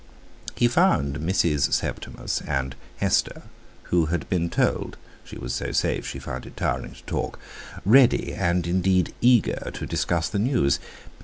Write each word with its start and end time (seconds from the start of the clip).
He 0.55 0.67
found 0.67 1.19
Mrs. 1.19 1.71
Septimus 1.73 2.41
and 2.47 2.75
Hester 2.97 3.43
(who 3.93 4.07
had 4.07 4.27
been 4.29 4.49
told—she 4.49 5.37
was 5.37 5.53
so 5.53 5.71
safe, 5.71 6.07
she 6.07 6.17
found 6.17 6.47
it 6.47 6.57
tiring 6.57 6.93
to 6.93 7.03
talk) 7.03 7.37
ready, 7.85 8.33
and 8.33 8.65
indeed 8.65 9.13
eager, 9.21 9.69
to 9.75 9.85
discuss 9.85 10.27
the 10.27 10.39
news. 10.39 10.79